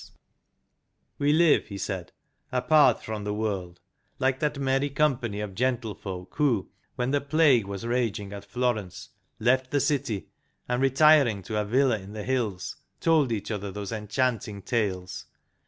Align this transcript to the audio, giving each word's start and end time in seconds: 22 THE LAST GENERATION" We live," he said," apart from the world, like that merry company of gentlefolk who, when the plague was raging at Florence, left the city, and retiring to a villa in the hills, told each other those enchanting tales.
22 0.01 0.07
THE 0.07 0.09
LAST 0.09 0.09
GENERATION" 0.09 1.15
We 1.51 1.61
live," 1.61 1.67
he 1.67 1.77
said," 1.77 2.11
apart 2.63 3.03
from 3.03 3.23
the 3.23 3.35
world, 3.35 3.79
like 4.17 4.39
that 4.39 4.57
merry 4.57 4.89
company 4.89 5.41
of 5.41 5.53
gentlefolk 5.53 6.29
who, 6.37 6.71
when 6.95 7.11
the 7.11 7.21
plague 7.21 7.67
was 7.67 7.85
raging 7.85 8.33
at 8.33 8.43
Florence, 8.43 9.09
left 9.39 9.69
the 9.69 9.79
city, 9.79 10.29
and 10.67 10.81
retiring 10.81 11.43
to 11.43 11.59
a 11.61 11.65
villa 11.65 11.99
in 11.99 12.13
the 12.13 12.23
hills, 12.23 12.77
told 12.99 13.31
each 13.31 13.51
other 13.51 13.71
those 13.71 13.91
enchanting 13.91 14.63
tales. 14.63 15.25